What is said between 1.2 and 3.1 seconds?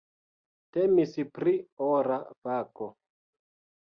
pri ora kafo.